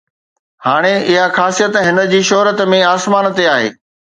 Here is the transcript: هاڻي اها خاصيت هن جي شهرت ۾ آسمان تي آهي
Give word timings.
هاڻي 0.65 0.93
اها 1.11 1.25
خاصيت 1.37 1.73
هن 1.89 1.99
جي 2.15 2.25
شهرت 2.31 2.67
۾ 2.73 2.83
آسمان 2.95 3.33
تي 3.37 3.49
آهي 3.55 3.69